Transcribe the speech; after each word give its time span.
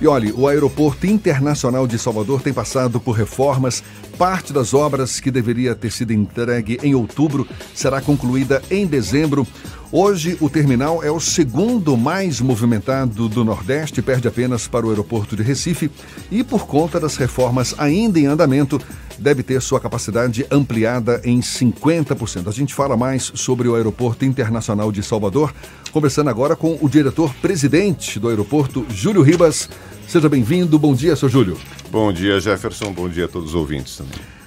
E 0.00 0.06
olhe, 0.06 0.32
o 0.32 0.46
Aeroporto 0.46 1.08
Internacional 1.08 1.84
de 1.84 1.98
Salvador 1.98 2.40
tem 2.40 2.52
passado 2.52 3.00
por 3.00 3.12
reformas. 3.12 3.82
Parte 4.16 4.52
das 4.52 4.72
obras 4.72 5.18
que 5.18 5.28
deveria 5.28 5.74
ter 5.74 5.90
sido 5.90 6.12
entregue 6.12 6.78
em 6.84 6.94
outubro 6.94 7.46
será 7.74 8.00
concluída 8.00 8.62
em 8.70 8.86
dezembro. 8.86 9.44
Hoje, 9.90 10.36
o 10.38 10.50
terminal 10.50 11.02
é 11.02 11.10
o 11.10 11.18
segundo 11.18 11.96
mais 11.96 12.42
movimentado 12.42 13.26
do 13.26 13.42
Nordeste, 13.42 14.02
perde 14.02 14.28
apenas 14.28 14.68
para 14.68 14.84
o 14.84 14.90
aeroporto 14.90 15.34
de 15.34 15.42
Recife 15.42 15.90
e, 16.30 16.44
por 16.44 16.66
conta 16.66 17.00
das 17.00 17.16
reformas 17.16 17.74
ainda 17.78 18.20
em 18.20 18.26
andamento, 18.26 18.78
deve 19.18 19.42
ter 19.42 19.62
sua 19.62 19.80
capacidade 19.80 20.44
ampliada 20.50 21.22
em 21.24 21.40
50%. 21.40 22.48
A 22.48 22.52
gente 22.52 22.74
fala 22.74 22.98
mais 22.98 23.32
sobre 23.34 23.66
o 23.66 23.74
Aeroporto 23.74 24.26
Internacional 24.26 24.92
de 24.92 25.02
Salvador, 25.02 25.54
conversando 25.90 26.28
agora 26.28 26.54
com 26.54 26.78
o 26.82 26.88
diretor-presidente 26.88 28.20
do 28.20 28.28
aeroporto, 28.28 28.84
Júlio 28.90 29.22
Ribas. 29.22 29.70
Seja 30.06 30.28
bem-vindo. 30.28 30.78
Bom 30.78 30.94
dia, 30.94 31.16
seu 31.16 31.30
Júlio. 31.30 31.56
Bom 31.90 32.12
dia, 32.12 32.38
Jefferson. 32.38 32.92
Bom 32.92 33.08
dia 33.08 33.24
a 33.24 33.28
todos 33.28 33.50
os 33.50 33.54
ouvintes 33.54 33.96
também. 33.96 34.37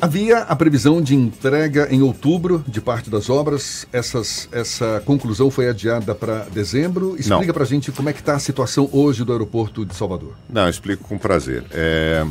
Havia 0.00 0.40
a 0.40 0.54
previsão 0.54 1.00
de 1.00 1.14
entrega 1.14 1.88
em 1.90 2.02
outubro 2.02 2.62
de 2.68 2.80
parte 2.80 3.08
das 3.08 3.30
obras. 3.30 3.86
Essas, 3.92 4.48
essa 4.52 5.02
conclusão 5.06 5.50
foi 5.50 5.68
adiada 5.68 6.14
para 6.14 6.40
dezembro. 6.52 7.16
Explica 7.18 7.52
para 7.52 7.62
a 7.62 7.66
gente 7.66 7.90
como 7.90 8.08
é 8.08 8.12
que 8.12 8.20
está 8.20 8.34
a 8.34 8.38
situação 8.38 8.88
hoje 8.92 9.24
do 9.24 9.32
aeroporto 9.32 9.86
de 9.86 9.94
Salvador. 9.94 10.34
Não, 10.48 10.68
explico 10.68 11.04
com 11.04 11.16
prazer. 11.16 11.64
É... 11.70 12.26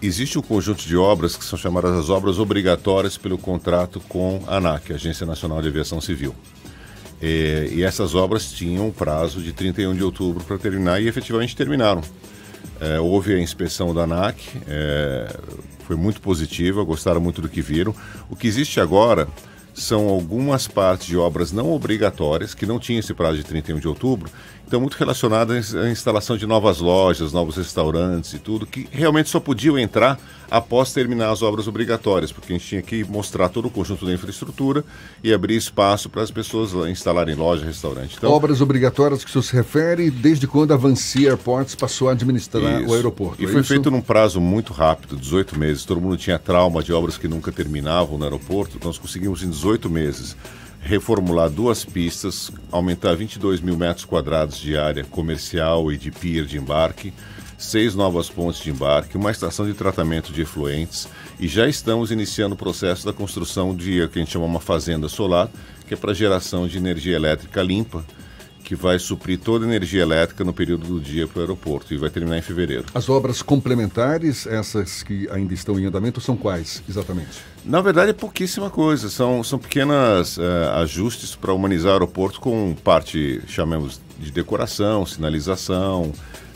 Existe 0.00 0.38
um 0.38 0.42
conjunto 0.42 0.84
de 0.84 0.96
obras 0.96 1.36
que 1.36 1.44
são 1.44 1.56
chamadas 1.56 1.96
as 1.96 2.10
obras 2.10 2.38
obrigatórias 2.38 3.16
pelo 3.16 3.38
contrato 3.38 4.00
com 4.08 4.42
a 4.48 4.56
ANAC, 4.56 4.92
Agência 4.92 5.24
Nacional 5.24 5.62
de 5.62 5.68
Aviação 5.68 6.00
Civil. 6.00 6.34
E, 7.20 7.74
e 7.74 7.82
essas 7.84 8.14
obras 8.14 8.50
tinham 8.50 8.88
um 8.88 8.90
prazo 8.90 9.40
de 9.40 9.52
31 9.52 9.94
de 9.94 10.02
outubro 10.02 10.42
para 10.42 10.58
terminar 10.58 11.00
e 11.00 11.06
efetivamente 11.06 11.54
terminaram. 11.54 12.02
É, 12.80 12.98
houve 13.00 13.34
a 13.34 13.40
inspeção 13.40 13.94
da 13.94 14.02
ANAC, 14.02 14.40
é, 14.66 15.36
foi 15.86 15.96
muito 15.96 16.20
positiva, 16.20 16.82
gostaram 16.82 17.20
muito 17.20 17.40
do 17.40 17.48
que 17.48 17.62
viram. 17.62 17.94
O 18.28 18.36
que 18.36 18.46
existe 18.46 18.80
agora 18.80 19.28
são 19.74 20.08
algumas 20.08 20.68
partes 20.68 21.06
de 21.06 21.16
obras 21.16 21.52
não 21.52 21.70
obrigatórias, 21.72 22.54
que 22.54 22.66
não 22.66 22.78
tinham 22.78 23.00
esse 23.00 23.14
prazo 23.14 23.36
de 23.36 23.44
31 23.44 23.78
de 23.78 23.88
outubro, 23.88 24.30
estão 24.72 24.80
muito 24.80 24.94
relacionadas 24.94 25.74
à 25.74 25.90
instalação 25.90 26.34
de 26.34 26.46
novas 26.46 26.78
lojas, 26.78 27.30
novos 27.30 27.56
restaurantes 27.56 28.32
e 28.32 28.38
tudo, 28.38 28.66
que 28.66 28.88
realmente 28.90 29.28
só 29.28 29.38
podiam 29.38 29.78
entrar 29.78 30.18
após 30.50 30.94
terminar 30.94 31.30
as 31.30 31.42
obras 31.42 31.68
obrigatórias, 31.68 32.32
porque 32.32 32.52
a 32.52 32.56
gente 32.56 32.66
tinha 32.66 32.82
que 32.82 33.04
mostrar 33.04 33.50
todo 33.50 33.66
o 33.66 33.70
conjunto 33.70 34.06
da 34.06 34.12
infraestrutura 34.12 34.82
e 35.22 35.32
abrir 35.32 35.56
espaço 35.56 36.08
para 36.08 36.22
as 36.22 36.30
pessoas 36.30 36.72
instalarem 36.88 37.34
loja, 37.34 37.66
restaurante. 37.66 38.16
Então, 38.16 38.30
obras 38.30 38.62
obrigatórias 38.62 39.22
que 39.22 39.28
o 39.28 39.32
senhor 39.32 39.42
se 39.42 39.54
refere 39.54 40.10
desde 40.10 40.46
quando 40.46 40.72
a 40.72 40.76
Vancy 40.76 41.26
Airports 41.26 41.74
passou 41.74 42.08
a 42.08 42.12
administrar 42.12 42.80
isso. 42.80 42.90
o 42.90 42.94
aeroporto. 42.94 43.42
E 43.42 43.44
é 43.44 43.48
foi 43.48 43.60
isso? 43.60 43.68
feito 43.68 43.90
num 43.90 44.00
prazo 44.00 44.40
muito 44.40 44.72
rápido, 44.72 45.16
18 45.16 45.58
meses. 45.58 45.84
Todo 45.84 46.00
mundo 46.00 46.16
tinha 46.16 46.38
trauma 46.38 46.82
de 46.82 46.92
obras 46.92 47.18
que 47.18 47.28
nunca 47.28 47.52
terminavam 47.52 48.16
no 48.16 48.24
aeroporto. 48.24 48.78
Nós 48.82 48.96
conseguimos 48.96 49.42
em 49.42 49.50
18 49.50 49.90
meses 49.90 50.36
reformular 50.82 51.48
duas 51.48 51.84
pistas, 51.84 52.50
aumentar 52.70 53.14
22 53.14 53.60
mil 53.60 53.76
metros 53.76 54.04
quadrados 54.04 54.58
de 54.58 54.76
área 54.76 55.04
comercial 55.04 55.92
e 55.92 55.96
de 55.96 56.10
pier 56.10 56.44
de 56.44 56.58
embarque, 56.58 57.12
seis 57.56 57.94
novas 57.94 58.28
pontes 58.28 58.60
de 58.60 58.70
embarque, 58.70 59.16
uma 59.16 59.30
estação 59.30 59.64
de 59.64 59.74
tratamento 59.74 60.32
de 60.32 60.42
efluentes 60.42 61.08
e 61.38 61.46
já 61.46 61.68
estamos 61.68 62.10
iniciando 62.10 62.54
o 62.56 62.58
processo 62.58 63.06
da 63.06 63.12
construção 63.12 63.74
de 63.74 64.02
o 64.02 64.08
que 64.08 64.18
a 64.18 64.22
gente 64.22 64.32
chama 64.32 64.44
uma 64.44 64.60
fazenda 64.60 65.08
solar, 65.08 65.48
que 65.86 65.94
é 65.94 65.96
para 65.96 66.12
geração 66.12 66.66
de 66.66 66.76
energia 66.76 67.14
elétrica 67.14 67.62
limpa 67.62 68.04
que 68.62 68.74
vai 68.74 68.98
suprir 68.98 69.38
toda 69.38 69.64
a 69.64 69.68
energia 69.68 70.02
elétrica 70.02 70.44
no 70.44 70.52
período 70.52 70.86
do 70.86 71.00
dia 71.00 71.26
para 71.26 71.38
o 71.38 71.40
aeroporto 71.42 71.92
e 71.92 71.96
vai 71.96 72.10
terminar 72.10 72.38
em 72.38 72.42
fevereiro. 72.42 72.84
As 72.94 73.08
obras 73.08 73.42
complementares, 73.42 74.46
essas 74.46 75.02
que 75.02 75.28
ainda 75.30 75.52
estão 75.52 75.78
em 75.78 75.84
andamento, 75.84 76.20
são 76.20 76.36
quais 76.36 76.82
exatamente? 76.88 77.40
Na 77.64 77.80
verdade, 77.80 78.10
é 78.10 78.14
pouquíssima 78.14 78.70
coisa. 78.70 79.08
São, 79.10 79.42
são 79.42 79.58
pequenos 79.58 80.36
uh, 80.36 80.42
ajustes 80.76 81.34
para 81.34 81.52
humanizar 81.52 81.90
o 81.90 81.94
aeroporto 81.94 82.40
com 82.40 82.74
parte, 82.82 83.40
chamemos 83.46 84.00
de 84.18 84.30
decoração, 84.30 85.04
sinalização, 85.04 86.12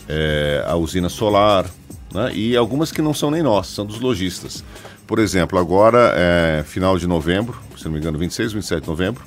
é, 0.09 0.65
a 0.67 0.77
usina 0.77 1.09
solar, 1.09 1.67
né? 2.12 2.33
e 2.34 2.56
algumas 2.56 2.93
que 2.93 3.03
não 3.03 3.12
são 3.12 3.31
nem 3.31 3.43
nossas, 3.43 3.75
são 3.75 3.84
dos 3.84 4.00
lojistas. 4.00 4.65
Por 5.06 5.19
exemplo, 5.19 5.59
agora, 5.59 6.12
é, 6.17 6.65
final 6.67 6.99
de 6.99 7.06
novembro, 7.06 7.56
se 7.77 7.84
não 7.84 7.93
me 7.93 7.99
engano, 7.99 8.19
26, 8.19 8.53
27 8.53 8.83
de 8.83 8.88
novembro, 8.88 9.25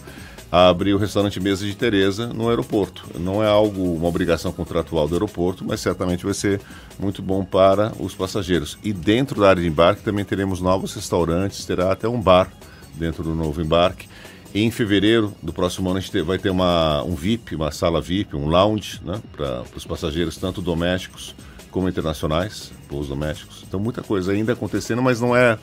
abre 0.51 0.93
o 0.93 0.97
restaurante 0.97 1.39
Mesa 1.39 1.65
de 1.65 1.75
Teresa 1.75 2.27
no 2.27 2.49
aeroporto. 2.49 3.05
Não 3.19 3.43
é 3.43 3.47
algo, 3.47 3.93
uma 3.95 4.07
obrigação 4.07 4.51
contratual 4.51 5.07
do 5.07 5.15
aeroporto, 5.15 5.63
mas 5.65 5.79
certamente 5.79 6.25
vai 6.25 6.33
ser 6.33 6.59
muito 6.99 7.21
bom 7.21 7.45
para 7.45 7.91
os 7.99 8.15
passageiros. 8.15 8.77
E 8.83 8.91
dentro 8.91 9.41
da 9.41 9.49
área 9.49 9.61
de 9.61 9.67
embarque 9.67 10.01
também 10.01 10.25
teremos 10.25 10.59
novos 10.59 10.93
restaurantes, 10.93 11.65
terá 11.65 11.91
até 11.91 12.07
um 12.07 12.19
bar 12.19 12.51
dentro 12.95 13.23
do 13.23 13.35
novo 13.35 13.61
embarque. 13.61 14.07
Em 14.53 14.71
fevereiro 14.71 15.33
do 15.43 15.53
próximo 15.53 15.89
ano 15.89 15.99
a 15.99 16.01
gente 16.01 16.21
vai 16.23 16.39
ter 16.39 16.49
uma, 16.49 17.03
um 17.03 17.13
VIP, 17.13 17.55
uma 17.55 17.71
sala 17.71 18.01
VIP, 18.01 18.35
um 18.35 18.47
lounge 18.47 18.99
né, 19.05 19.21
para 19.31 19.63
os 19.75 19.85
passageiros, 19.85 20.37
tanto 20.37 20.59
domésticos 20.59 21.35
como 21.69 21.87
internacionais, 21.87 22.71
voos 22.89 23.07
domésticos. 23.07 23.63
Então 23.67 23.79
muita 23.79 24.01
coisa 24.01 24.31
ainda 24.31 24.53
acontecendo, 24.53 25.03
mas 25.03 25.21
não 25.21 25.35
é 25.35 25.59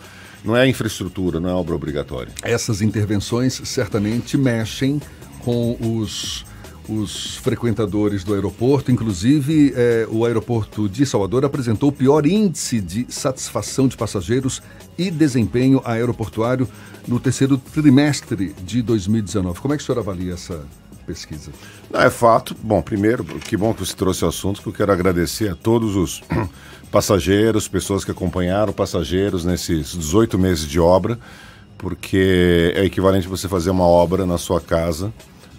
não 0.46 0.56
é 0.56 0.68
infraestrutura, 0.68 1.40
não 1.40 1.50
é 1.50 1.52
obra 1.52 1.74
obrigatória. 1.74 2.32
Essas 2.42 2.80
intervenções 2.80 3.60
certamente 3.64 4.38
mexem 4.38 5.00
com 5.40 5.76
os, 5.80 6.44
os 6.88 7.36
frequentadores 7.38 8.22
do 8.22 8.32
aeroporto. 8.32 8.90
Inclusive, 8.90 9.72
é, 9.74 10.06
o 10.10 10.24
aeroporto 10.24 10.88
de 10.88 11.04
Salvador 11.04 11.44
apresentou 11.44 11.88
o 11.88 11.92
pior 11.92 12.24
índice 12.24 12.80
de 12.80 13.06
satisfação 13.08 13.88
de 13.88 13.96
passageiros 13.96 14.62
e 14.96 15.10
desempenho 15.10 15.82
aeroportuário 15.84 16.68
no 17.06 17.18
terceiro 17.18 17.58
trimestre 17.58 18.54
de 18.64 18.82
2019. 18.82 19.60
Como 19.60 19.74
é 19.74 19.76
que 19.76 19.82
o 19.82 19.86
senhor 19.86 19.98
avalia 19.98 20.34
essa 20.34 20.64
pesquisa? 21.06 21.50
Não, 21.90 22.00
é 22.00 22.10
fato. 22.10 22.54
Bom, 22.62 22.82
primeiro, 22.82 23.24
que 23.24 23.56
bom 23.56 23.72
que 23.72 23.80
você 23.80 23.94
trouxe 23.94 24.24
o 24.24 24.28
assunto, 24.28 24.60
que 24.60 24.68
eu 24.68 24.72
quero 24.72 24.92
agradecer 24.92 25.50
a 25.50 25.54
todos 25.54 25.96
os 25.96 26.22
passageiros, 26.90 27.68
pessoas 27.68 28.04
que 28.04 28.10
acompanharam 28.10 28.72
passageiros 28.72 29.44
nesses 29.44 29.92
18 29.92 30.38
meses 30.38 30.66
de 30.66 30.80
obra, 30.80 31.18
porque 31.78 32.72
é 32.74 32.84
equivalente 32.84 33.28
você 33.28 33.48
fazer 33.48 33.70
uma 33.70 33.84
obra 33.84 34.26
na 34.26 34.38
sua 34.38 34.60
casa 34.60 35.12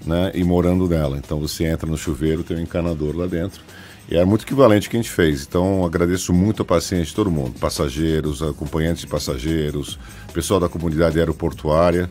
né, 0.05 0.31
e 0.33 0.43
morando 0.43 0.87
nela. 0.87 1.17
Então 1.17 1.39
você 1.39 1.65
entra 1.65 1.89
no 1.89 1.97
chuveiro, 1.97 2.43
tem 2.43 2.57
um 2.57 2.61
encanador 2.61 3.15
lá 3.15 3.27
dentro. 3.27 3.61
E 4.09 4.15
é 4.15 4.23
muito 4.23 4.45
equivalente 4.45 4.87
ao 4.87 4.91
que 4.91 4.97
a 4.97 5.01
gente 5.01 5.11
fez. 5.11 5.43
Então 5.43 5.85
agradeço 5.85 6.33
muito 6.33 6.61
a 6.61 6.65
paciência 6.65 7.07
de 7.07 7.15
todo 7.15 7.29
mundo, 7.29 7.59
passageiros, 7.59 8.41
acompanhantes 8.41 9.01
de 9.01 9.07
passageiros, 9.07 9.99
pessoal 10.33 10.59
da 10.59 10.69
comunidade 10.69 11.19
aeroportuária, 11.19 12.09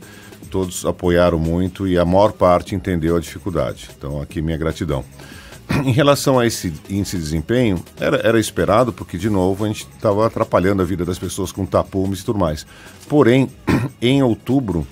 todos 0.50 0.84
apoiaram 0.84 1.38
muito 1.38 1.88
e 1.88 1.98
a 1.98 2.04
maior 2.04 2.32
parte 2.32 2.74
entendeu 2.74 3.16
a 3.16 3.20
dificuldade. 3.20 3.88
Então 3.96 4.20
aqui 4.20 4.42
minha 4.42 4.58
gratidão. 4.58 5.04
Em 5.84 5.90
relação 5.90 6.38
a 6.38 6.46
esse 6.46 6.72
índice 6.88 7.16
de 7.16 7.22
desempenho, 7.22 7.82
era, 7.98 8.18
era 8.18 8.38
esperado, 8.38 8.92
porque, 8.92 9.18
de 9.18 9.28
novo, 9.28 9.64
a 9.64 9.68
gente 9.68 9.86
estava 9.94 10.24
atrapalhando 10.24 10.80
a 10.80 10.84
vida 10.84 11.04
das 11.04 11.18
pessoas 11.18 11.50
com 11.50 11.66
tapumes 11.66 12.20
e 12.20 12.24
tudo 12.24 12.38
mais. 12.38 12.64
Porém, 13.08 13.50
em 14.00 14.22
outubro, 14.22 14.86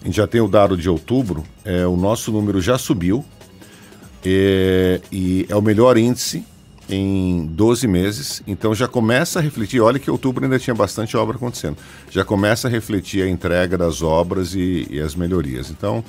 a 0.00 0.06
gente 0.06 0.16
já 0.16 0.26
tem 0.26 0.40
o 0.40 0.48
dado 0.48 0.74
de 0.74 0.88
outubro, 0.88 1.44
é, 1.64 1.86
o 1.86 1.96
nosso 1.96 2.32
número 2.32 2.62
já 2.62 2.78
subiu 2.78 3.24
é, 4.24 5.00
e 5.10 5.46
é 5.48 5.56
o 5.56 5.62
melhor 5.62 5.96
índice 5.96 6.44
em 6.88 7.46
12 7.46 7.86
meses, 7.86 8.42
então 8.46 8.74
já 8.74 8.88
começa 8.88 9.38
a 9.38 9.42
refletir. 9.42 9.80
Olha 9.80 9.98
que 9.98 10.10
outubro 10.10 10.44
ainda 10.44 10.58
tinha 10.58 10.74
bastante 10.74 11.16
obra 11.16 11.36
acontecendo, 11.36 11.76
já 12.10 12.24
começa 12.24 12.66
a 12.66 12.70
refletir 12.70 13.22
a 13.22 13.28
entrega 13.28 13.76
das 13.76 14.02
obras 14.02 14.54
e, 14.54 14.86
e 14.90 15.00
as 15.00 15.14
melhorias. 15.14 15.70
Então, 15.70 16.02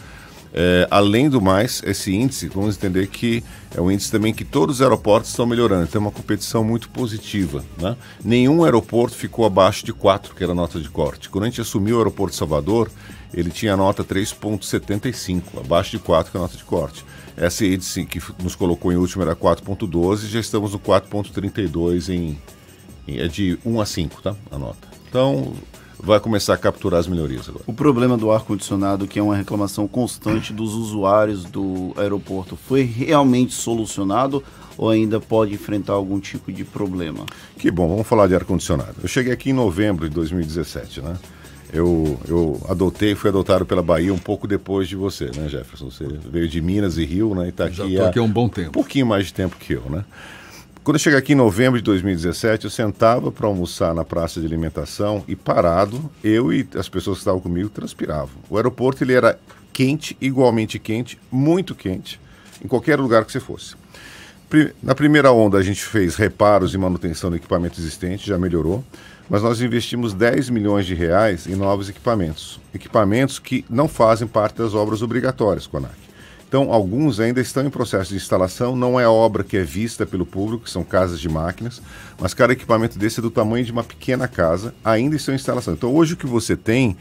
é, 0.53 0.87
além 0.89 1.29
do 1.29 1.39
mais, 1.39 1.81
esse 1.85 2.13
índice, 2.15 2.47
vamos 2.47 2.75
entender 2.75 3.07
que 3.07 3.43
é 3.75 3.81
um 3.81 3.91
índice 3.91 4.11
também 4.11 4.33
que 4.33 4.43
todos 4.43 4.77
os 4.77 4.81
aeroportos 4.81 5.29
estão 5.29 5.45
melhorando, 5.45 5.85
tem 5.87 6.01
uma 6.01 6.12
competição 6.12 6.63
muito 6.63 6.89
positiva. 6.89 7.63
Né? 7.77 7.95
Nenhum 8.23 8.63
aeroporto 8.63 9.15
ficou 9.15 9.45
abaixo 9.45 9.85
de 9.85 9.94
4, 9.94 10.33
que 10.33 10.44
era 10.44 10.53
a 10.53 10.55
nota 10.55 10.79
de 10.79 10.89
corte. 10.89 11.29
Quando 11.29 11.44
a 11.44 11.47
gente 11.47 11.62
assumiu 11.62 11.97
o 11.97 12.00
aeroporto 12.00 12.31
de 12.31 12.39
Salvador, 12.39 12.89
ele 13.33 13.51
tinha 13.51 13.73
a 13.73 13.77
nota 13.77 14.03
3,75, 14.03 15.41
abaixo 15.57 15.91
de 15.91 16.00
4, 16.00 16.31
que 16.31 16.38
é 16.38 16.39
a 16.39 16.41
nota 16.41 16.57
de 16.57 16.63
corte. 16.63 17.05
Essa 17.39 17.65
índice 17.65 18.06
que 18.06 18.21
nos 18.44 18.53
colocou 18.53 18.91
em 18.91 18.97
último 18.97 19.24
era 19.24 19.33
4,12, 19.33 20.27
já 20.27 20.41
estamos 20.41 20.74
no 20.74 20.80
4,32 20.80 22.09
em, 22.09 22.38
em. 23.07 23.19
É 23.19 23.27
de 23.30 23.57
1 23.65 23.80
a 23.80 23.86
5, 23.86 24.21
tá? 24.21 24.36
A 24.51 24.57
nota. 24.57 24.89
Então, 25.07 25.53
vai 25.97 26.19
começar 26.19 26.53
a 26.53 26.57
capturar 26.57 27.00
as 27.00 27.07
melhorias 27.07 27.47
agora. 27.47 27.63
O 27.65 27.74
problema 27.74 28.18
do 28.18 28.30
ar-condicionado, 28.30 29.07
que 29.07 29.18
é 29.18 29.24
uma 29.24 29.38
reclamação 29.38 29.88
constante 29.88 30.51
dos 30.51 30.74
usuários 30.74 31.45
do 31.45 31.94
aeroporto, 31.95 32.57
foi 32.57 32.83
realmente 32.83 33.53
solucionado 33.53 34.44
ou 34.77 34.89
ainda 34.89 35.21
pode 35.21 35.53
enfrentar 35.53 35.94
algum 35.94 36.19
tipo 36.19 36.51
de 36.51 36.65
problema? 36.65 37.25
Que 37.57 37.71
bom, 37.71 37.88
vamos 37.88 38.06
falar 38.06 38.27
de 38.27 38.36
ar-condicionado. 38.36 38.95
Eu 39.01 39.07
cheguei 39.07 39.31
aqui 39.31 39.51
em 39.51 39.53
novembro 39.53 40.09
de 40.09 40.15
2017, 40.15 41.01
né? 41.01 41.18
Eu, 41.71 42.19
eu 42.27 42.62
adotei, 42.68 43.16
fui 43.16 43.30
adotado 43.30 43.66
pela 43.66 43.83
Bahia 43.83 44.13
um 44.13 44.18
pouco 44.18 44.48
depois 44.48 44.88
de 44.88 44.95
você, 44.95 45.25
né, 45.36 45.48
Jefferson? 45.48 45.89
Você 45.89 46.06
veio 46.06 46.48
de 46.48 46.62
Minas 46.62 46.98
e 46.98 47.06
Rio, 47.06 47.36
né? 47.36 47.50
E 47.50 47.51
tá 47.51 47.69
Já 47.69 47.83
aqui, 47.83 47.94
estou 47.94 48.06
há 48.06 48.10
aqui 48.10 48.19
há 48.19 48.24
um 48.24 48.31
bom 48.31 48.50
tempo. 48.50 48.69
um 48.69 48.71
pouquinho 48.71 49.06
mais 49.06 49.27
de 49.27 49.33
tempo 49.33 49.56
que 49.57 49.74
eu, 49.74 49.83
né? 49.89 50.04
Quando 50.83 50.95
eu 50.95 51.00
cheguei 51.00 51.19
aqui 51.19 51.33
em 51.33 51.36
novembro 51.36 51.77
de 51.77 51.83
2017, 51.83 52.66
eu 52.66 52.71
sentava 52.71 53.31
para 53.31 53.45
almoçar 53.45 53.94
na 53.94 54.04
praça 54.04 54.39
de 54.39 54.45
alimentação 54.48 55.24
e 55.27 55.36
parado, 55.36 56.10
eu 56.24 56.51
e 56.51 56.68
as 56.75 56.89
pessoas 56.89 57.18
que 57.18 57.21
estavam 57.21 57.39
comigo 57.39 57.69
transpiravam. 57.69 58.36
O 58.50 58.57
aeroporto 58.57 59.04
ele 59.04 59.13
era 59.13 59.38
quente, 59.72 60.18
igualmente 60.19 60.80
quente, 60.80 61.19
muito 61.31 61.75
quente, 61.75 62.19
em 62.63 62.68
qualquer 62.68 63.00
lugar 63.00 63.24
que 63.25 63.31
você 63.31 63.39
fosse. 63.39 63.75
Na 64.81 64.96
primeira 64.96 65.31
onda, 65.31 65.60
a 65.60 65.62
gente 65.62 65.84
fez 65.84 66.16
reparos 66.16 66.74
e 66.74 66.78
manutenção 66.78 67.30
do 67.30 67.36
equipamento 67.36 67.80
existente, 67.80 68.28
já 68.28 68.36
melhorou, 68.36 68.84
mas 69.30 69.44
nós 69.44 69.62
investimos 69.62 70.12
10 70.12 70.50
milhões 70.50 70.88
de 70.88 70.96
reais 70.96 71.46
em 71.46 71.56
novos 71.56 71.88
equipamentos. 71.88 72.60
Equipamentos 72.74 73.38
que 73.38 73.63
não 73.69 73.88
fazem 73.88 74.28
parte 74.28 74.57
das 74.57 74.74
obras 74.74 75.04
obrigatórias, 75.04 75.68
CONAC. 75.68 75.94
Então, 76.48 76.74
alguns 76.74 77.19
ainda 77.19 77.40
estão 77.40 77.63
em 77.63 77.69
processo 77.69 78.10
de 78.10 78.16
instalação, 78.16 78.75
não 78.75 79.00
é 79.00 79.07
obra 79.07 79.44
que 79.44 79.56
é 79.56 79.63
vista 79.63 80.04
pelo 80.04 80.25
público, 80.25 80.63
que 80.63 80.72
são 80.72 80.84
casas 80.84 81.19
de 81.19 81.30
máquinas, 81.30 81.80
mas 82.19 82.34
cada 82.34 82.54
equipamento 82.54 82.98
desse 82.98 83.19
é 83.19 83.22
do 83.22 83.30
tamanho 83.30 83.63
de 83.63 83.72
uma 83.72 83.84
pequena 83.84 84.28
casa, 84.28 84.74
ainda 84.84 85.16
estão 85.16 85.31
em 85.31 85.38
instalação. 85.38 85.75
Então, 85.75 85.94
hoje 85.94 86.16
o 86.16 86.18
que 86.18 86.25
você 86.25 86.57
tem 86.57 86.98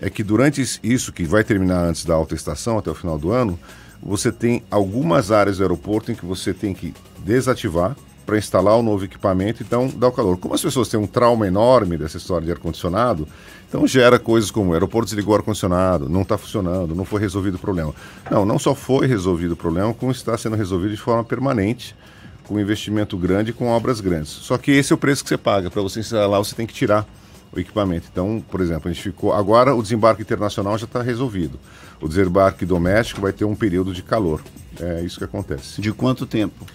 é 0.00 0.08
que 0.08 0.22
durante 0.22 0.62
isso, 0.84 1.12
que 1.12 1.24
vai 1.24 1.42
terminar 1.42 1.84
antes 1.84 2.04
da 2.04 2.14
alta 2.14 2.36
estação, 2.36 2.78
até 2.78 2.92
o 2.92 2.94
final 2.94 3.18
do 3.18 3.32
ano, 3.32 3.58
você 4.02 4.32
tem 4.32 4.62
algumas 4.70 5.30
áreas 5.30 5.58
do 5.58 5.62
aeroporto 5.62 6.10
em 6.10 6.14
que 6.14 6.26
você 6.26 6.52
tem 6.52 6.74
que 6.74 6.92
desativar 7.18 7.96
para 8.26 8.38
instalar 8.38 8.76
o 8.76 8.82
novo 8.82 9.04
equipamento, 9.04 9.62
então 9.62 9.88
dá 9.88 10.08
o 10.08 10.12
calor. 10.12 10.38
Como 10.38 10.54
as 10.54 10.62
pessoas 10.62 10.88
têm 10.88 10.98
um 10.98 11.06
trauma 11.06 11.46
enorme 11.46 11.96
dessa 11.96 12.16
história 12.16 12.44
de 12.44 12.52
ar-condicionado, 12.52 13.26
então 13.68 13.86
gera 13.86 14.18
coisas 14.18 14.50
como 14.50 14.70
o 14.70 14.74
aeroporto 14.74 15.06
desligou 15.06 15.34
o 15.34 15.36
ar-condicionado, 15.36 16.08
não 16.08 16.22
está 16.22 16.38
funcionando, 16.38 16.94
não 16.94 17.04
foi 17.04 17.20
resolvido 17.20 17.56
o 17.56 17.58
problema. 17.58 17.94
Não, 18.30 18.44
não 18.44 18.58
só 18.58 18.74
foi 18.74 19.06
resolvido 19.06 19.52
o 19.52 19.56
problema, 19.56 19.92
como 19.94 20.12
está 20.12 20.36
sendo 20.36 20.56
resolvido 20.56 20.90
de 20.90 21.00
forma 21.00 21.24
permanente, 21.24 21.96
com 22.44 22.60
investimento 22.60 23.16
grande 23.16 23.50
e 23.50 23.52
com 23.52 23.68
obras 23.68 24.00
grandes. 24.00 24.30
Só 24.30 24.58
que 24.58 24.70
esse 24.70 24.92
é 24.92 24.94
o 24.94 24.98
preço 24.98 25.22
que 25.22 25.28
você 25.28 25.38
paga. 25.38 25.70
Para 25.70 25.82
você 25.82 26.00
instalar, 26.00 26.38
você 26.38 26.54
tem 26.54 26.66
que 26.66 26.74
tirar 26.74 27.06
o 27.52 27.60
equipamento. 27.60 28.08
Então, 28.10 28.42
por 28.50 28.60
exemplo, 28.60 28.88
a 28.88 28.92
gente 28.92 29.02
ficou. 29.02 29.32
Agora 29.32 29.74
o 29.74 29.82
desembarque 29.82 30.22
internacional 30.22 30.76
já 30.78 30.86
está 30.86 31.02
resolvido. 31.02 31.58
O 32.00 32.08
desembarque 32.08 32.64
doméstico 32.64 33.20
vai 33.20 33.32
ter 33.32 33.44
um 33.44 33.54
período 33.54 33.92
de 33.92 34.02
calor. 34.02 34.42
É 34.80 35.02
isso 35.02 35.18
que 35.18 35.24
acontece. 35.24 35.80
De 35.80 35.92
quanto 35.92 36.26
tempo? 36.26 36.66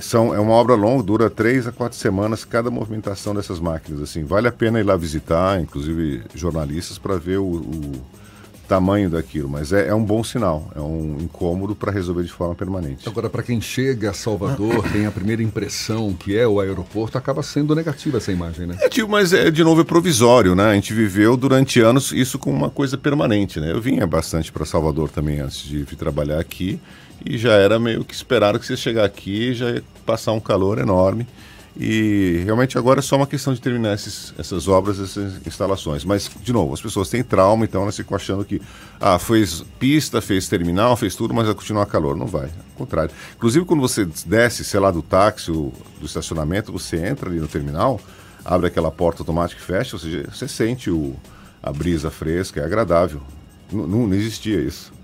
São, 0.00 0.34
é 0.34 0.40
uma 0.40 0.52
obra 0.52 0.74
longa, 0.74 1.02
dura 1.02 1.30
três 1.30 1.66
a 1.66 1.72
quatro 1.72 1.96
semanas 1.96 2.44
cada 2.44 2.70
movimentação 2.70 3.34
dessas 3.34 3.60
máquinas. 3.60 4.02
Assim, 4.02 4.24
vale 4.24 4.48
a 4.48 4.52
pena 4.52 4.80
ir 4.80 4.82
lá 4.82 4.96
visitar, 4.96 5.60
inclusive 5.60 6.22
jornalistas, 6.34 6.98
para 6.98 7.16
ver 7.16 7.38
o, 7.38 7.44
o 7.44 7.92
tamanho 8.68 9.08
daquilo. 9.08 9.48
Mas 9.48 9.72
é, 9.72 9.88
é 9.88 9.94
um 9.94 10.04
bom 10.04 10.22
sinal, 10.22 10.70
é 10.76 10.80
um 10.80 11.16
incômodo 11.20 11.74
para 11.74 11.90
resolver 11.90 12.22
de 12.22 12.30
forma 12.30 12.54
permanente. 12.54 13.08
Agora, 13.08 13.30
para 13.30 13.42
quem 13.42 13.60
chega 13.60 14.10
a 14.10 14.12
Salvador, 14.12 14.84
tem 14.92 15.06
a 15.06 15.10
primeira 15.10 15.42
impressão 15.42 16.12
que 16.12 16.36
é 16.36 16.46
o 16.46 16.60
aeroporto, 16.60 17.16
acaba 17.16 17.42
sendo 17.42 17.74
negativa 17.74 18.18
essa 18.18 18.30
imagem, 18.30 18.66
né? 18.66 18.76
É, 18.80 18.88
tio, 18.88 19.08
mas 19.08 19.32
é, 19.32 19.50
de 19.50 19.64
novo 19.64 19.80
é 19.80 19.84
provisório, 19.84 20.54
né? 20.54 20.70
A 20.70 20.74
gente 20.74 20.92
viveu 20.92 21.36
durante 21.36 21.80
anos 21.80 22.12
isso 22.12 22.38
como 22.38 22.54
uma 22.54 22.70
coisa 22.70 22.98
permanente, 22.98 23.58
né? 23.58 23.72
Eu 23.72 23.80
vinha 23.80 24.06
bastante 24.06 24.52
para 24.52 24.66
Salvador 24.66 25.08
também 25.08 25.40
antes 25.40 25.62
de 25.62 25.78
vir 25.78 25.96
trabalhar 25.96 26.38
aqui 26.38 26.78
e 27.24 27.38
já 27.38 27.54
era 27.54 27.78
meio 27.78 28.04
que 28.04 28.14
esperado 28.14 28.58
que 28.58 28.66
você 28.66 28.76
chegar 28.76 29.04
aqui 29.04 29.54
já 29.54 29.70
ia 29.70 29.82
passar 30.04 30.32
um 30.32 30.40
calor 30.40 30.78
enorme. 30.78 31.26
E 31.80 32.42
realmente 32.44 32.76
agora 32.76 32.98
é 32.98 33.02
só 33.02 33.14
uma 33.14 33.26
questão 33.26 33.54
de 33.54 33.60
terminar 33.60 33.94
esses, 33.94 34.34
essas 34.36 34.66
obras, 34.66 34.98
essas 34.98 35.46
instalações. 35.46 36.04
Mas, 36.04 36.28
de 36.42 36.52
novo, 36.52 36.74
as 36.74 36.82
pessoas 36.82 37.08
têm 37.08 37.22
trauma, 37.22 37.64
então 37.64 37.82
elas 37.82 37.96
ficam 37.96 38.16
achando 38.16 38.44
que 38.44 38.60
ah, 39.00 39.16
fez 39.16 39.64
pista, 39.78 40.20
fez 40.20 40.48
terminal, 40.48 40.96
fez 40.96 41.14
tudo, 41.14 41.32
mas 41.32 41.46
vai 41.46 41.54
continuar 41.54 41.86
calor. 41.86 42.16
Não 42.16 42.26
vai. 42.26 42.46
Ao 42.46 42.76
contrário. 42.76 43.14
Inclusive, 43.36 43.64
quando 43.64 43.80
você 43.80 44.04
desce, 44.26 44.64
sei 44.64 44.80
lá, 44.80 44.90
do 44.90 45.02
táxi, 45.02 45.52
ou 45.52 45.72
do 46.00 46.06
estacionamento, 46.06 46.72
você 46.72 46.96
entra 46.96 47.30
ali 47.30 47.38
no 47.38 47.46
terminal, 47.46 48.00
abre 48.44 48.66
aquela 48.66 48.90
porta 48.90 49.22
automática 49.22 49.60
e 49.60 49.64
fecha, 49.64 49.94
ou 49.94 50.00
seja, 50.00 50.28
você 50.32 50.48
sente 50.48 50.90
o, 50.90 51.14
a 51.62 51.72
brisa 51.72 52.10
fresca, 52.10 52.60
é 52.60 52.64
agradável. 52.64 53.20
Não, 53.70 53.86
não 53.86 54.14
existia 54.14 54.60
isso. 54.60 54.97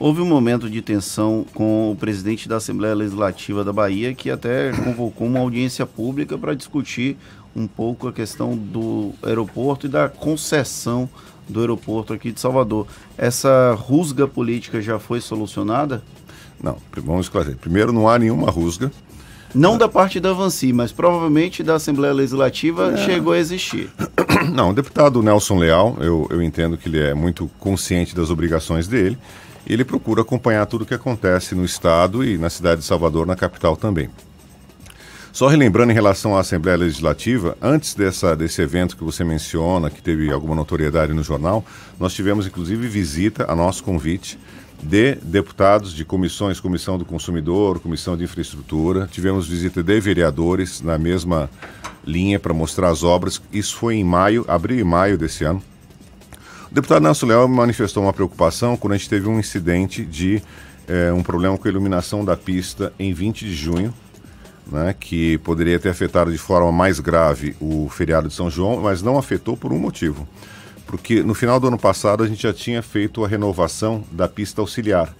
Houve 0.00 0.22
um 0.22 0.24
momento 0.24 0.70
de 0.70 0.80
tensão 0.80 1.44
com 1.52 1.92
o 1.92 1.94
presidente 1.94 2.48
da 2.48 2.56
Assembleia 2.56 2.94
Legislativa 2.94 3.62
da 3.62 3.70
Bahia, 3.70 4.14
que 4.14 4.30
até 4.30 4.72
convocou 4.72 5.26
uma 5.26 5.40
audiência 5.40 5.84
pública 5.84 6.38
para 6.38 6.54
discutir 6.54 7.18
um 7.54 7.66
pouco 7.66 8.08
a 8.08 8.12
questão 8.12 8.56
do 8.56 9.12
aeroporto 9.22 9.84
e 9.84 9.90
da 9.90 10.08
concessão 10.08 11.06
do 11.46 11.60
aeroporto 11.60 12.14
aqui 12.14 12.32
de 12.32 12.40
Salvador. 12.40 12.86
Essa 13.18 13.74
rusga 13.74 14.26
política 14.26 14.80
já 14.80 14.98
foi 14.98 15.20
solucionada? 15.20 16.02
Não, 16.62 16.78
vamos 16.96 17.26
esclarecer. 17.26 17.58
Primeiro, 17.58 17.92
não 17.92 18.08
há 18.08 18.18
nenhuma 18.18 18.50
rusga. 18.50 18.90
Não 19.54 19.76
da 19.76 19.86
parte 19.86 20.18
da 20.18 20.30
Avanci, 20.30 20.72
mas 20.72 20.92
provavelmente 20.92 21.62
da 21.62 21.74
Assembleia 21.74 22.14
Legislativa 22.14 22.96
chegou 22.96 23.34
a 23.34 23.38
existir. 23.38 23.90
Não, 24.50 24.70
o 24.70 24.72
deputado 24.72 25.22
Nelson 25.22 25.58
Leal, 25.58 25.98
eu, 26.00 26.26
eu 26.30 26.42
entendo 26.42 26.78
que 26.78 26.88
ele 26.88 27.00
é 27.00 27.12
muito 27.12 27.50
consciente 27.58 28.16
das 28.16 28.30
obrigações 28.30 28.88
dele. 28.88 29.18
Ele 29.66 29.84
procura 29.84 30.22
acompanhar 30.22 30.66
tudo 30.66 30.82
o 30.82 30.86
que 30.86 30.94
acontece 30.94 31.54
no 31.54 31.64
Estado 31.64 32.24
e 32.24 32.38
na 32.38 32.50
cidade 32.50 32.80
de 32.80 32.86
Salvador, 32.86 33.26
na 33.26 33.36
capital 33.36 33.76
também. 33.76 34.08
Só 35.32 35.46
relembrando 35.46 35.92
em 35.92 35.94
relação 35.94 36.36
à 36.36 36.40
Assembleia 36.40 36.76
Legislativa, 36.76 37.56
antes 37.62 37.94
dessa, 37.94 38.34
desse 38.34 38.60
evento 38.60 38.96
que 38.96 39.04
você 39.04 39.22
menciona, 39.22 39.88
que 39.88 40.02
teve 40.02 40.32
alguma 40.32 40.56
notoriedade 40.56 41.12
no 41.12 41.22
jornal, 41.22 41.64
nós 42.00 42.12
tivemos 42.12 42.48
inclusive 42.48 42.88
visita 42.88 43.50
a 43.50 43.54
nosso 43.54 43.84
convite 43.84 44.36
de 44.82 45.14
deputados 45.16 45.94
de 45.94 46.04
comissões, 46.04 46.58
Comissão 46.58 46.98
do 46.98 47.04
Consumidor, 47.04 47.78
Comissão 47.80 48.16
de 48.16 48.24
Infraestrutura, 48.24 49.08
tivemos 49.10 49.46
visita 49.46 49.82
de 49.82 50.00
vereadores 50.00 50.80
na 50.80 50.98
mesma 50.98 51.50
linha 52.04 52.38
para 52.40 52.54
mostrar 52.54 52.88
as 52.88 53.02
obras. 53.02 53.40
Isso 53.52 53.76
foi 53.76 53.96
em 53.96 54.04
maio, 54.04 54.44
abril 54.48 54.78
e 54.78 54.84
maio 54.84 55.18
desse 55.18 55.44
ano. 55.44 55.62
O 56.70 56.74
deputado 56.74 57.02
Nelson 57.02 57.26
Leal 57.26 57.48
manifestou 57.48 58.04
uma 58.04 58.12
preocupação 58.12 58.76
quando 58.76 58.92
a 58.92 58.96
gente 58.96 59.08
teve 59.08 59.28
um 59.28 59.40
incidente 59.40 60.04
de 60.04 60.40
eh, 60.86 61.12
um 61.12 61.20
problema 61.20 61.58
com 61.58 61.66
a 61.66 61.70
iluminação 61.70 62.24
da 62.24 62.36
pista 62.36 62.92
em 62.96 63.12
20 63.12 63.44
de 63.44 63.52
junho, 63.52 63.92
né, 64.70 64.94
que 64.98 65.36
poderia 65.38 65.80
ter 65.80 65.88
afetado 65.88 66.30
de 66.30 66.38
forma 66.38 66.70
mais 66.70 67.00
grave 67.00 67.56
o 67.60 67.88
feriado 67.88 68.28
de 68.28 68.34
São 68.34 68.48
João, 68.48 68.80
mas 68.80 69.02
não 69.02 69.18
afetou 69.18 69.56
por 69.56 69.72
um 69.72 69.80
motivo. 69.80 70.28
Porque 70.86 71.24
no 71.24 71.34
final 71.34 71.58
do 71.58 71.66
ano 71.66 71.78
passado 71.78 72.22
a 72.22 72.28
gente 72.28 72.44
já 72.44 72.52
tinha 72.52 72.82
feito 72.82 73.24
a 73.24 73.28
renovação 73.28 74.04
da 74.12 74.28
pista 74.28 74.60
auxiliar. 74.60 75.12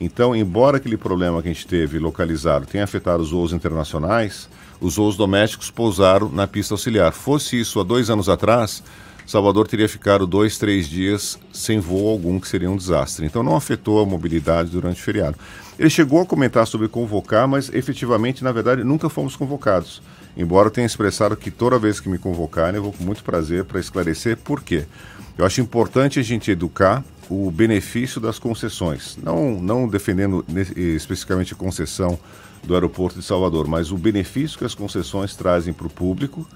Então, 0.00 0.34
embora 0.34 0.78
aquele 0.78 0.96
problema 0.96 1.40
que 1.40 1.48
a 1.48 1.52
gente 1.52 1.68
teve 1.68 2.00
localizado 2.00 2.66
tenha 2.66 2.82
afetado 2.82 3.22
os 3.22 3.30
voos 3.30 3.52
internacionais, 3.52 4.48
os 4.80 4.96
voos 4.96 5.16
domésticos 5.16 5.70
pousaram 5.70 6.28
na 6.28 6.48
pista 6.48 6.74
auxiliar. 6.74 7.12
Fosse 7.12 7.60
isso 7.60 7.78
há 7.78 7.84
dois 7.84 8.10
anos 8.10 8.28
atrás, 8.28 8.82
Salvador 9.26 9.66
teria 9.66 9.88
ficado 9.88 10.26
dois, 10.26 10.56
três 10.56 10.86
dias 10.88 11.38
sem 11.52 11.80
voo 11.80 12.08
algum, 12.08 12.38
que 12.38 12.46
seria 12.46 12.70
um 12.70 12.76
desastre. 12.76 13.26
Então 13.26 13.42
não 13.42 13.56
afetou 13.56 14.00
a 14.00 14.06
mobilidade 14.06 14.70
durante 14.70 15.00
o 15.00 15.04
feriado. 15.04 15.36
Ele 15.78 15.90
chegou 15.90 16.20
a 16.20 16.26
comentar 16.26 16.66
sobre 16.66 16.88
convocar, 16.88 17.48
mas 17.48 17.68
efetivamente, 17.74 18.44
na 18.44 18.52
verdade, 18.52 18.84
nunca 18.84 19.08
fomos 19.08 19.34
convocados. 19.34 20.00
Embora 20.36 20.68
eu 20.68 20.70
tenha 20.70 20.86
expressado 20.86 21.36
que 21.36 21.50
toda 21.50 21.78
vez 21.78 21.98
que 21.98 22.08
me 22.08 22.18
convocarem, 22.18 22.76
eu 22.76 22.82
vou 22.82 22.92
com 22.92 23.02
muito 23.02 23.24
prazer 23.24 23.64
para 23.64 23.80
esclarecer 23.80 24.36
por 24.36 24.62
quê. 24.62 24.84
Eu 25.36 25.44
acho 25.44 25.60
importante 25.60 26.20
a 26.20 26.22
gente 26.22 26.50
educar 26.50 27.04
o 27.28 27.50
benefício 27.50 28.20
das 28.20 28.38
concessões, 28.38 29.18
não, 29.22 29.60
não 29.60 29.88
defendendo 29.88 30.44
especificamente 30.76 31.52
a 31.52 31.56
concessão 31.56 32.18
do 32.62 32.74
aeroporto 32.74 33.18
de 33.18 33.24
Salvador, 33.24 33.66
mas 33.66 33.90
o 33.90 33.98
benefício 33.98 34.58
que 34.58 34.64
as 34.64 34.74
concessões 34.74 35.34
trazem 35.34 35.72
para 35.72 35.86
o 35.86 35.90
público 35.90 36.46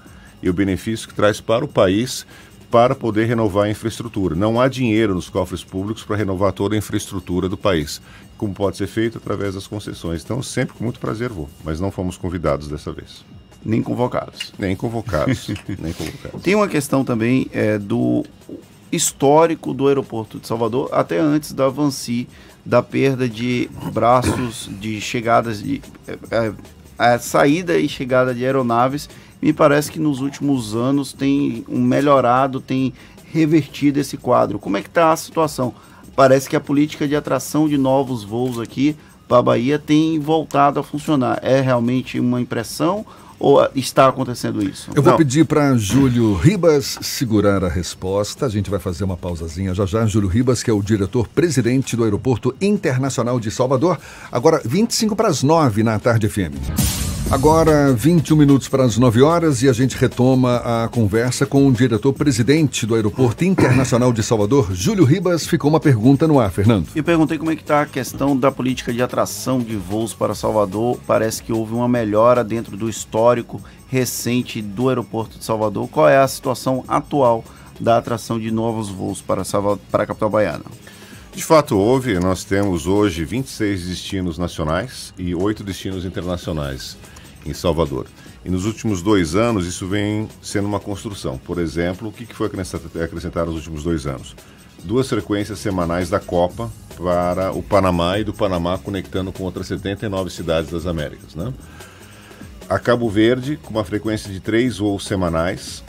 e 0.41 0.49
o 0.49 0.53
benefício 0.53 1.07
que 1.07 1.13
traz 1.13 1.39
para 1.39 1.63
o 1.63 1.67
país 1.67 2.25
para 2.71 2.95
poder 2.95 3.25
renovar 3.25 3.65
a 3.65 3.69
infraestrutura. 3.69 4.33
Não 4.33 4.59
há 4.59 4.69
dinheiro 4.69 5.13
nos 5.13 5.29
cofres 5.29 5.63
públicos 5.63 6.03
para 6.03 6.15
renovar 6.15 6.53
toda 6.53 6.73
a 6.73 6.77
infraestrutura 6.77 7.49
do 7.49 7.57
país, 7.57 8.01
como 8.37 8.53
pode 8.53 8.77
ser 8.77 8.87
feito 8.87 9.17
através 9.17 9.53
das 9.53 9.67
concessões. 9.67 10.23
Então, 10.23 10.41
sempre 10.41 10.75
com 10.75 10.85
muito 10.85 10.99
prazer 10.99 11.29
vou, 11.29 11.49
mas 11.65 11.81
não 11.81 11.91
fomos 11.91 12.17
convidados 12.17 12.69
dessa 12.69 12.91
vez. 12.93 13.25
Nem 13.63 13.83
convocados. 13.83 14.53
Nem 14.57 14.75
convocados. 14.75 15.49
nem 15.77 15.93
convocados. 15.93 16.41
Tem 16.41 16.55
uma 16.55 16.67
questão 16.67 17.03
também 17.03 17.47
é, 17.51 17.77
do 17.77 18.23
histórico 18.89 19.73
do 19.73 19.87
aeroporto 19.87 20.39
de 20.39 20.47
Salvador, 20.47 20.89
até 20.91 21.19
antes 21.19 21.51
da 21.53 21.65
Avanci, 21.65 22.27
da 22.65 22.81
perda 22.81 23.27
de 23.27 23.69
braços, 23.93 24.69
de 24.79 24.99
chegadas, 25.01 25.61
de 25.61 25.81
é, 26.31 26.53
a 26.97 27.19
saída 27.19 27.77
e 27.77 27.89
chegada 27.89 28.33
de 28.33 28.45
aeronaves. 28.45 29.09
Me 29.41 29.51
parece 29.51 29.91
que 29.91 29.99
nos 29.99 30.21
últimos 30.21 30.75
anos 30.75 31.13
tem 31.13 31.65
um 31.67 31.81
melhorado, 31.81 32.61
tem 32.61 32.93
revertido 33.31 33.99
esse 33.99 34.17
quadro. 34.17 34.59
Como 34.59 34.77
é 34.77 34.81
que 34.81 34.89
está 34.89 35.11
a 35.11 35.15
situação? 35.15 35.73
Parece 36.15 36.49
que 36.49 36.55
a 36.55 36.59
política 36.59 37.07
de 37.07 37.15
atração 37.15 37.67
de 37.67 37.77
novos 37.77 38.23
voos 38.23 38.59
aqui 38.59 38.95
para 39.27 39.37
a 39.37 39.41
Bahia 39.41 39.79
tem 39.79 40.19
voltado 40.19 40.79
a 40.79 40.83
funcionar. 40.83 41.39
É 41.41 41.61
realmente 41.61 42.19
uma 42.19 42.41
impressão 42.41 43.05
ou 43.39 43.67
está 43.73 44.07
acontecendo 44.07 44.61
isso? 44.61 44.91
Eu 44.93 45.01
vou 45.01 45.11
Não. 45.13 45.17
pedir 45.17 45.45
para 45.45 45.75
Júlio 45.75 46.35
Ribas 46.35 46.99
segurar 47.01 47.63
a 47.63 47.67
resposta. 47.69 48.45
A 48.45 48.49
gente 48.49 48.69
vai 48.69 48.79
fazer 48.79 49.03
uma 49.03 49.17
pausazinha 49.17 49.73
já 49.73 49.85
já. 49.85 50.05
Júlio 50.05 50.29
Ribas, 50.29 50.61
que 50.61 50.69
é 50.69 50.73
o 50.73 50.83
diretor-presidente 50.83 51.95
do 51.95 52.03
Aeroporto 52.03 52.53
Internacional 52.61 53.39
de 53.39 53.49
Salvador. 53.49 53.97
Agora, 54.31 54.61
25 54.63 55.15
para 55.15 55.29
as 55.29 55.41
9 55.41 55.81
na 55.81 55.97
tarde 55.97 56.29
FM. 56.29 57.10
Agora, 57.31 57.93
21 57.93 58.35
minutos 58.35 58.67
para 58.67 58.83
as 58.83 58.97
9 58.97 59.21
horas 59.21 59.63
e 59.63 59.69
a 59.69 59.71
gente 59.71 59.95
retoma 59.95 60.57
a 60.57 60.89
conversa 60.89 61.45
com 61.45 61.65
o 61.65 61.71
diretor-presidente 61.71 62.85
do 62.85 62.93
Aeroporto 62.93 63.45
Internacional 63.45 64.11
de 64.11 64.21
Salvador, 64.21 64.73
Júlio 64.73 65.05
Ribas. 65.05 65.47
Ficou 65.47 65.69
uma 65.69 65.79
pergunta 65.79 66.27
no 66.27 66.41
ar, 66.41 66.51
Fernando. 66.51 66.89
Eu 66.93 67.05
perguntei 67.05 67.37
como 67.37 67.49
é 67.49 67.55
que 67.55 67.61
está 67.61 67.83
a 67.83 67.85
questão 67.85 68.35
da 68.35 68.51
política 68.51 68.91
de 68.91 69.01
atração 69.01 69.61
de 69.61 69.77
voos 69.77 70.13
para 70.13 70.35
Salvador. 70.35 70.99
Parece 71.07 71.41
que 71.41 71.53
houve 71.53 71.73
uma 71.73 71.87
melhora 71.87 72.43
dentro 72.43 72.75
do 72.75 72.89
histórico 72.89 73.61
recente 73.87 74.61
do 74.61 74.89
aeroporto 74.89 75.39
de 75.39 75.45
Salvador. 75.45 75.87
Qual 75.87 76.09
é 76.09 76.17
a 76.17 76.27
situação 76.27 76.83
atual 76.85 77.45
da 77.79 77.97
atração 77.97 78.37
de 78.37 78.51
novos 78.51 78.89
voos 78.89 79.21
para, 79.21 79.45
Salvador, 79.45 79.79
para 79.89 80.03
a 80.03 80.05
capital 80.05 80.29
baiana? 80.29 80.65
De 81.33 81.45
fato, 81.45 81.77
houve. 81.77 82.19
Nós 82.19 82.43
temos 82.43 82.87
hoje 82.87 83.23
26 83.23 83.87
destinos 83.87 84.37
nacionais 84.37 85.13
e 85.17 85.33
8 85.33 85.63
destinos 85.63 86.03
internacionais 86.03 86.97
em 87.45 87.53
Salvador. 87.53 88.07
E 88.43 88.49
nos 88.49 88.65
últimos 88.65 89.01
dois 89.01 89.35
anos 89.35 89.67
isso 89.67 89.87
vem 89.87 90.27
sendo 90.41 90.67
uma 90.67 90.79
construção. 90.79 91.37
Por 91.37 91.59
exemplo, 91.59 92.09
o 92.09 92.11
que 92.11 92.25
foi 92.33 92.47
acrescentado 92.47 93.51
nos 93.51 93.59
últimos 93.59 93.83
dois 93.83 94.07
anos? 94.07 94.35
Duas 94.83 95.07
frequências 95.07 95.59
semanais 95.59 96.09
da 96.09 96.19
Copa 96.19 96.71
para 96.97 97.51
o 97.51 97.61
Panamá 97.61 98.17
e 98.17 98.23
do 98.23 98.33
Panamá 98.33 98.77
conectando 98.77 99.31
com 99.31 99.43
outras 99.43 99.67
79 99.67 100.29
cidades 100.31 100.71
das 100.71 100.87
Américas. 100.87 101.35
Né? 101.35 101.53
A 102.67 102.79
Cabo 102.79 103.09
Verde, 103.09 103.57
com 103.57 103.69
uma 103.71 103.83
frequência 103.83 104.31
de 104.31 104.39
três 104.39 104.79
voos 104.79 105.05
semanais 105.05 105.83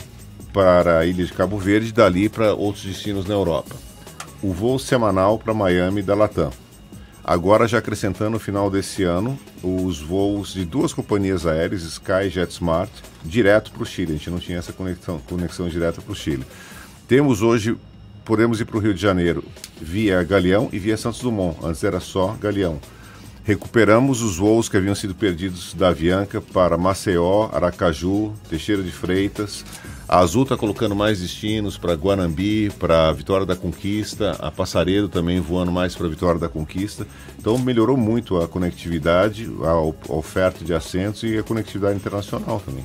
para 0.52 0.98
a 0.98 1.06
ilha 1.06 1.24
de 1.24 1.32
Cabo 1.32 1.56
Verde 1.56 1.92
dali 1.92 2.28
para 2.28 2.54
outros 2.54 2.84
destinos 2.84 3.26
na 3.26 3.34
Europa. 3.34 3.74
O 4.42 4.52
voo 4.52 4.78
semanal 4.78 5.38
para 5.38 5.54
Miami 5.54 6.02
da 6.02 6.14
Latam 6.14 6.50
Agora, 7.24 7.68
já 7.68 7.78
acrescentando 7.78 8.30
no 8.30 8.38
final 8.40 8.68
desse 8.68 9.04
ano, 9.04 9.38
os 9.62 10.00
voos 10.00 10.54
de 10.54 10.64
duas 10.64 10.92
companhias 10.92 11.46
aéreas, 11.46 11.82
Sky 11.82 12.26
e 12.26 12.30
JetSmart, 12.30 12.90
direto 13.24 13.70
para 13.70 13.82
o 13.82 13.86
Chile. 13.86 14.12
A 14.12 14.16
gente 14.16 14.30
não 14.30 14.40
tinha 14.40 14.58
essa 14.58 14.72
conexão, 14.72 15.20
conexão 15.20 15.68
direta 15.68 16.02
para 16.02 16.12
o 16.12 16.16
Chile. 16.16 16.44
Temos 17.06 17.40
hoje, 17.40 17.76
podemos 18.24 18.60
ir 18.60 18.64
para 18.64 18.76
o 18.76 18.80
Rio 18.80 18.92
de 18.92 19.00
Janeiro 19.00 19.44
via 19.80 20.22
Galeão 20.24 20.68
e 20.72 20.78
via 20.80 20.96
Santos 20.96 21.20
Dumont. 21.20 21.56
Antes 21.62 21.84
era 21.84 22.00
só 22.00 22.36
Galeão. 22.40 22.80
Recuperamos 23.44 24.22
os 24.22 24.36
voos 24.36 24.68
que 24.68 24.76
haviam 24.76 24.94
sido 24.94 25.14
perdidos 25.14 25.74
da 25.74 25.88
Avianca 25.88 26.40
para 26.40 26.78
Maceió, 26.78 27.50
Aracaju, 27.52 28.32
Teixeira 28.48 28.82
de 28.82 28.92
Freitas, 28.92 29.64
a 30.12 30.18
Azul 30.18 30.42
está 30.42 30.58
colocando 30.58 30.94
mais 30.94 31.20
destinos 31.20 31.78
para 31.78 31.94
Guanambi, 31.94 32.70
para 32.78 33.10
Vitória 33.12 33.46
da 33.46 33.56
Conquista, 33.56 34.32
a 34.40 34.50
Passaredo 34.50 35.08
também 35.08 35.40
voando 35.40 35.72
mais 35.72 35.94
para 35.94 36.06
Vitória 36.06 36.38
da 36.38 36.50
Conquista. 36.50 37.06
Então 37.38 37.56
melhorou 37.56 37.96
muito 37.96 38.38
a 38.38 38.46
conectividade, 38.46 39.50
a 39.62 40.12
oferta 40.12 40.62
de 40.62 40.74
assentos 40.74 41.22
e 41.22 41.38
a 41.38 41.42
conectividade 41.42 41.96
internacional 41.96 42.60
também. 42.60 42.84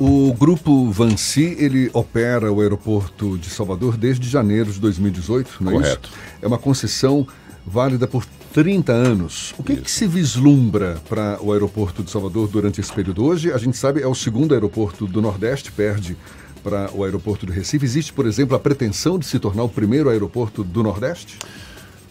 O 0.00 0.32
grupo 0.32 0.90
Vansi, 0.90 1.56
ele 1.58 1.90
opera 1.92 2.50
o 2.50 2.62
aeroporto 2.62 3.36
de 3.36 3.50
Salvador 3.50 3.98
desde 3.98 4.26
janeiro 4.26 4.72
de 4.72 4.80
2018, 4.80 5.58
não 5.60 5.72
é 5.72 5.74
Correto. 5.74 6.08
isso? 6.08 6.18
É 6.40 6.46
uma 6.46 6.58
concessão 6.58 7.26
válida 7.66 8.06
por 8.06 8.24
30 8.56 8.90
anos. 8.90 9.54
O 9.58 9.62
que, 9.62 9.76
que, 9.76 9.90
se 9.90 10.06
vislumbra 10.06 10.96
para 11.10 11.38
o 11.42 11.52
aeroporto 11.52 12.02
de 12.02 12.10
Salvador 12.10 12.48
durante 12.48 12.80
esse 12.80 12.90
período? 12.90 13.22
Hoje, 13.22 13.52
a 13.52 13.58
gente 13.58 13.76
sabe, 13.76 14.00
é 14.00 14.06
o 14.06 14.14
segundo 14.14 14.54
aeroporto 14.54 15.06
do 15.06 15.20
Nordeste, 15.20 15.70
perde 15.70 16.16
para 16.64 16.90
o 16.94 17.04
aeroporto 17.04 17.44
do 17.44 17.52
Recife? 17.52 17.84
Existe, 17.84 18.14
por 18.14 18.24
exemplo, 18.24 18.56
a 18.56 18.58
pretensão 18.58 19.18
de 19.18 19.26
se 19.26 19.38
tornar 19.38 19.62
o 19.62 19.68
primeiro 19.68 20.08
aeroporto 20.08 20.64
do 20.64 20.82
Nordeste? 20.82 21.38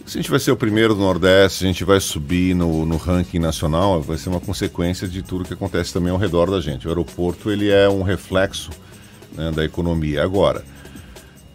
Se 0.05 0.19
a 0.19 0.21
gente 0.21 0.29
vai 0.29 0.39
ser 0.39 0.51
o 0.51 0.55
primeiro 0.55 0.93
do 0.93 0.99
Nordeste, 0.99 1.63
a 1.63 1.67
gente 1.67 1.83
vai 1.83 1.99
subir 1.99 2.53
no, 2.53 2.85
no 2.85 2.97
ranking 2.97 3.39
nacional, 3.39 3.99
vai 4.03 4.19
ser 4.19 4.29
uma 4.29 4.39
consequência 4.39 5.07
de 5.07 5.23
tudo 5.23 5.45
que 5.45 5.53
acontece 5.55 5.91
também 5.91 6.11
ao 6.11 6.17
redor 6.19 6.51
da 6.51 6.61
gente. 6.61 6.85
O 6.85 6.91
aeroporto 6.91 7.49
ele 7.49 7.71
é 7.71 7.89
um 7.89 8.03
reflexo 8.03 8.69
né, 9.35 9.51
da 9.51 9.65
economia. 9.65 10.23
Agora, 10.23 10.63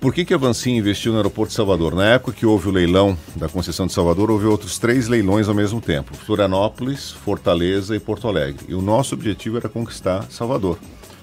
por 0.01 0.15
que, 0.15 0.25
que 0.25 0.33
a 0.33 0.39
Vansim 0.39 0.77
investiu 0.77 1.13
no 1.13 1.19
aeroporto 1.19 1.51
de 1.51 1.57
Salvador? 1.57 1.95
Na 1.95 2.07
época 2.07 2.33
que 2.33 2.47
houve 2.47 2.69
o 2.69 2.73
leilão 2.73 3.17
da 3.37 3.51
concessão 3.51 3.87
de 3.87 3.93
Salvador, 3.93 4.31
houve 4.31 4.47
outros 4.47 4.79
três 4.79 5.09
leilões 5.09 5.47
ao 5.47 5.55
mesmo 5.55 5.79
tempo: 5.79 6.17
Florianópolis, 6.17 7.11
Fortaleza 7.11 7.95
e 7.95 8.01
Porto 8.01 8.27
Alegre. 8.27 8.65
E 8.67 8.75
o 8.75 8.81
nosso 8.81 9.15
objetivo 9.15 9.59
era 9.59 9.69
conquistar 9.69 10.25
Salvador. 10.31 10.79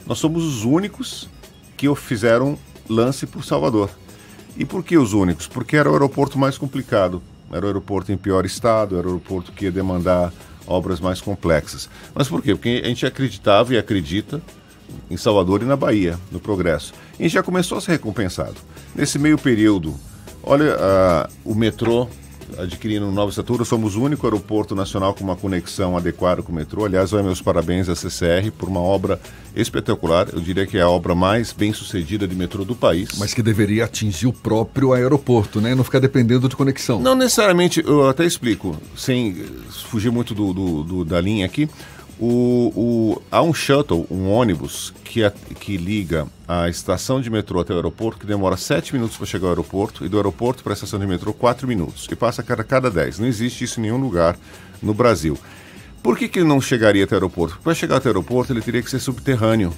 Nós 0.06 0.20
somos 0.20 0.44
os 0.44 0.64
únicos 0.64 1.28
que 1.76 1.94
fizeram 1.96 2.58
lance 2.88 3.26
por 3.26 3.44
Salvador. 3.44 3.90
E 4.56 4.64
por 4.64 4.84
que 4.84 4.98
os 4.98 5.12
únicos? 5.12 5.48
Porque 5.48 5.76
era 5.76 5.90
o 5.90 5.94
aeroporto 5.94 6.38
mais 6.38 6.58
complicado, 6.58 7.22
era 7.52 7.66
o 7.66 7.68
aeroporto 7.68 8.12
em 8.12 8.18
pior 8.18 8.46
estado, 8.46 8.98
era 8.98 9.08
o 9.08 9.12
aeroporto 9.12 9.52
que 9.52 9.66
ia 9.66 9.72
demandar 9.72 10.32
obras 10.68 11.00
mais 11.00 11.20
complexas. 11.20 11.90
Mas 12.14 12.28
por 12.28 12.44
quê? 12.44 12.54
Porque 12.54 12.82
a 12.84 12.88
gente 12.88 13.06
acreditava 13.06 13.74
e 13.74 13.78
acredita 13.78 14.42
em 15.10 15.18
Salvador 15.18 15.62
e 15.62 15.66
na 15.66 15.76
Bahia, 15.76 16.18
no 16.32 16.40
progresso. 16.40 16.94
E 17.20 17.28
já 17.30 17.42
começou 17.42 17.78
a 17.78 17.82
ser 17.82 17.92
recompensado. 17.92 18.56
Nesse 18.96 19.18
meio 19.18 19.38
período, 19.38 19.96
olha, 20.44 20.76
uh, 20.76 21.32
o 21.44 21.56
metrô 21.56 22.08
adquirindo 22.58 23.12
nova 23.12 23.30
estatura. 23.30 23.66
Somos 23.66 23.96
o 23.96 24.02
único 24.02 24.26
aeroporto 24.26 24.76
nacional 24.76 25.14
com 25.14 25.24
uma 25.24 25.36
conexão 25.36 25.98
adequada 25.98 26.42
com 26.42 26.52
o 26.52 26.56
metrô. 26.56 26.86
Aliás, 26.86 27.12
vai 27.12 27.22
meus 27.24 27.42
parabéns 27.42 27.90
à 27.90 27.96
CCR 27.96 28.52
por 28.58 28.70
uma 28.70 28.80
obra 28.80 29.20
espetacular. 29.56 30.28
Eu 30.32 30.40
diria 30.40 30.66
que 30.66 30.78
é 30.78 30.82
a 30.82 30.90
obra 30.90 31.16
mais 31.16 31.52
bem 31.52 31.74
sucedida 31.74 32.28
de 32.28 32.36
metrô 32.36 32.64
do 32.64 32.76
país. 32.76 33.10
Mas 33.18 33.34
que 33.34 33.42
deveria 33.42 33.86
atingir 33.86 34.28
o 34.28 34.34
próprio 34.34 34.94
aeroporto, 34.94 35.60
né? 35.60 35.76
Não 35.76 35.84
ficar 35.84 36.00
dependendo 36.00 36.48
de 36.48 36.56
conexão. 36.56 37.02
Não 37.02 37.16
necessariamente, 37.16 37.84
eu 37.86 38.08
até 38.08 38.26
explico, 38.26 38.78
sem 38.96 39.34
fugir 39.70 40.12
muito 40.12 40.34
do, 40.34 40.54
do, 40.54 40.84
do 40.84 41.06
da 41.06 41.20
linha 41.20 41.46
aqui. 41.46 41.70
O, 42.20 42.74
o, 42.76 43.22
há 43.32 43.42
um 43.44 43.54
shuttle, 43.54 44.08
um 44.10 44.30
ônibus, 44.30 44.92
que, 45.04 45.24
a, 45.24 45.30
que 45.32 45.78
liga 45.78 46.28
a 46.48 46.68
estação 46.68 47.22
de 47.22 47.30
metrô 47.30 47.60
até 47.60 47.74
o 47.74 47.76
aeroporto, 47.76 48.20
que 48.20 48.26
demora 48.26 48.58
7 48.58 48.94
minutos 48.94 49.18
para 49.18 49.26
chegar 49.26 49.46
ao 49.46 49.52
aeroporto, 49.52 50.04
e 50.04 50.10
do 50.10 50.18
aeroporto 50.18 50.64
para 50.64 50.74
a 50.74 50.76
estação 50.76 51.00
de 51.00 51.06
metrô 51.06 51.32
4 51.32 51.68
minutos, 51.68 52.08
e 52.12 52.16
passa 52.16 52.42
a 52.42 52.44
cada, 52.44 52.64
cada 52.64 52.90
10. 52.90 53.20
Não 53.20 53.28
existe 53.28 53.64
isso 53.64 53.80
em 53.80 53.84
nenhum 53.84 53.98
lugar 53.98 54.38
no 54.82 54.94
Brasil. 54.94 55.38
Por 56.02 56.18
que, 56.18 56.28
que 56.28 56.40
ele 56.40 56.48
não 56.48 56.60
chegaria 56.60 57.04
até 57.04 57.14
o 57.14 57.18
aeroporto? 57.18 57.60
Para 57.64 57.76
chegar 57.76 57.98
até 57.98 58.08
o 58.08 58.12
aeroporto, 58.12 58.52
ele 58.52 58.62
teria 58.62 58.82
que 58.82 58.90
ser 58.90 59.00
subterrâneo 59.00 59.74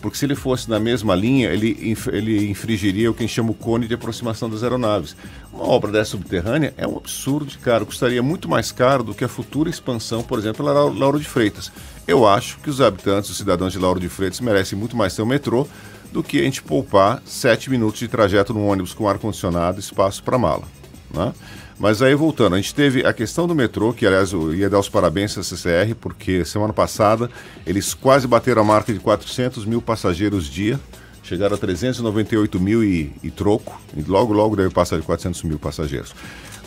porque 0.00 0.16
se 0.16 0.24
ele 0.24 0.34
fosse 0.34 0.68
na 0.70 0.78
mesma 0.78 1.14
linha, 1.14 1.50
ele, 1.50 1.96
ele 2.12 2.50
infringiria 2.50 3.10
o 3.10 3.14
que 3.14 3.22
a 3.22 3.26
gente 3.26 3.34
chama 3.34 3.50
o 3.50 3.54
cone 3.54 3.86
de 3.86 3.94
aproximação 3.94 4.48
das 4.48 4.62
aeronaves. 4.62 5.16
Uma 5.52 5.64
obra 5.64 5.90
dessa 5.90 6.12
subterrânea 6.12 6.72
é 6.76 6.86
um 6.86 6.96
absurdo 6.96 7.46
de 7.46 7.58
caro, 7.58 7.86
custaria 7.86 8.22
muito 8.22 8.48
mais 8.48 8.72
caro 8.72 9.02
do 9.02 9.14
que 9.14 9.24
a 9.24 9.28
futura 9.28 9.68
expansão, 9.68 10.22
por 10.22 10.38
exemplo, 10.38 10.64
da 10.64 10.72
Lauro 10.72 11.18
de 11.18 11.28
Freitas. 11.28 11.72
Eu 12.06 12.26
acho 12.26 12.58
que 12.58 12.70
os 12.70 12.80
habitantes, 12.80 13.30
os 13.30 13.36
cidadãos 13.36 13.72
de 13.72 13.78
Lauro 13.78 14.00
de 14.00 14.08
Freitas, 14.08 14.40
merecem 14.40 14.78
muito 14.78 14.96
mais 14.96 15.14
ter 15.14 15.22
um 15.22 15.26
metrô 15.26 15.66
do 16.12 16.22
que 16.22 16.40
a 16.40 16.42
gente 16.42 16.62
poupar 16.62 17.22
sete 17.24 17.68
minutos 17.68 18.00
de 18.00 18.08
trajeto 18.08 18.54
num 18.54 18.66
ônibus 18.66 18.94
com 18.94 19.08
ar-condicionado 19.08 19.78
e 19.78 19.80
espaço 19.80 20.22
para 20.22 20.38
mala. 20.38 20.64
Né? 21.12 21.32
Mas 21.78 22.02
aí 22.02 22.14
voltando, 22.14 22.54
a 22.54 22.56
gente 22.56 22.74
teve 22.74 23.06
a 23.06 23.12
questão 23.12 23.46
do 23.46 23.54
metrô, 23.54 23.92
que 23.92 24.04
aliás 24.04 24.32
eu 24.32 24.52
ia 24.52 24.68
dar 24.68 24.80
os 24.80 24.88
parabéns 24.88 25.38
à 25.38 25.44
CCR, 25.44 25.94
porque 26.00 26.44
semana 26.44 26.72
passada 26.72 27.30
eles 27.64 27.94
quase 27.94 28.26
bateram 28.26 28.62
a 28.62 28.64
marca 28.64 28.92
de 28.92 28.98
400 28.98 29.64
mil 29.64 29.80
passageiros 29.80 30.46
dia, 30.46 30.78
chegaram 31.22 31.54
a 31.54 31.58
398 31.58 32.58
mil 32.58 32.82
e, 32.82 33.12
e 33.22 33.30
troco, 33.30 33.80
e 33.96 34.02
logo 34.02 34.32
logo 34.32 34.56
deve 34.56 34.70
passar 34.70 34.96
de 34.96 35.04
400 35.04 35.44
mil 35.44 35.58
passageiros. 35.58 36.14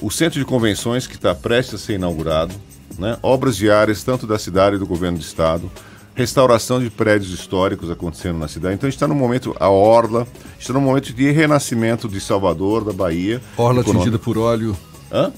O 0.02 0.10
centro 0.10 0.40
de 0.40 0.46
convenções 0.46 1.08
que 1.08 1.16
está 1.16 1.36
prestes 1.36 1.76
a 1.76 1.78
ser 1.78 1.96
inaugurado, 1.96 2.56
né? 2.98 3.18
obras 3.22 3.58
diárias 3.58 4.04
tanto 4.04 4.26
da 4.26 4.40
cidade 4.40 4.78
e 4.78 4.80
do 4.80 4.88
governo 4.88 5.18
do 5.18 5.24
estado, 5.24 5.70
restauração 6.16 6.80
de 6.80 6.90
prédios 6.90 7.34
históricos 7.34 7.92
acontecendo 7.92 8.38
na 8.38 8.48
cidade. 8.48 8.76
Então 8.76 8.88
a 8.88 8.90
gente 8.90 8.98
está 8.98 9.08
no 9.08 9.16
momento, 9.16 9.56
a 9.60 9.70
Orla, 9.70 10.26
está 10.58 10.72
no 10.72 10.80
momento 10.80 11.12
de 11.12 11.32
renascimento 11.32 12.08
de 12.08 12.22
Salvador, 12.22 12.86
da 12.86 12.94
Bahia. 12.94 13.42
Orla 13.58 13.82
atingida 13.82 14.18
por 14.18 14.38
óleo. 14.38 14.76
Hã? 15.12 15.32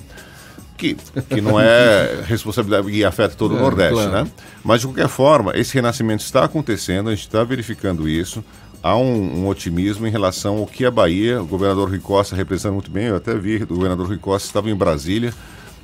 Que, 0.77 0.95
que 1.29 1.39
não 1.39 1.59
é 1.59 2.23
responsabilidade 2.25 2.89
e 2.89 3.05
afeta 3.05 3.35
todo 3.35 3.53
o 3.53 3.57
é, 3.57 3.61
Nordeste, 3.61 3.93
claro. 3.93 4.11
né? 4.11 4.31
Mas 4.63 4.81
de 4.81 4.87
qualquer 4.87 5.07
forma, 5.07 5.55
esse 5.55 5.73
renascimento 5.73 6.23
está 6.23 6.43
acontecendo, 6.43 7.09
a 7.09 7.15
gente 7.15 7.25
está 7.25 7.43
verificando 7.43 8.09
isso. 8.09 8.43
Há 8.81 8.97
um, 8.97 9.43
um, 9.43 9.47
otimismo 9.47 10.05
em 10.05 10.11
relação 10.11 10.57
ao 10.57 10.67
que 10.67 10.85
a 10.85 10.91
Bahia, 10.91 11.41
o 11.41 11.45
governador 11.45 11.89
Rui 11.89 11.99
Costa 11.99 12.35
representa 12.35 12.73
muito 12.73 12.91
bem. 12.91 13.05
Eu 13.05 13.15
até 13.15 13.33
vi, 13.33 13.63
o 13.63 13.67
governador 13.67 14.07
Rui 14.07 14.17
Costa 14.17 14.47
estava 14.47 14.69
em 14.69 14.75
Brasília, 14.75 15.33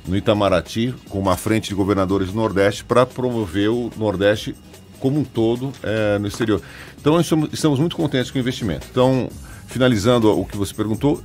no 0.06 0.16
Itamaraty, 0.16 0.94
com 1.08 1.18
uma 1.18 1.36
frente 1.36 1.70
de 1.70 1.74
governadores 1.74 2.28
do 2.28 2.34
Nordeste 2.34 2.84
para 2.84 3.06
promover 3.06 3.70
o 3.70 3.90
Nordeste 3.96 4.54
como 4.98 5.18
um 5.18 5.24
todo 5.24 5.72
é, 5.82 6.18
no 6.18 6.26
exterior. 6.26 6.60
Então, 7.00 7.18
estamos, 7.18 7.48
estamos 7.52 7.78
muito 7.78 7.96
contentes 7.96 8.30
com 8.30 8.36
o 8.36 8.40
investimento. 8.40 8.86
Então, 8.90 9.30
finalizando 9.66 10.38
o 10.38 10.44
que 10.44 10.56
você 10.56 10.74
perguntou, 10.74 11.22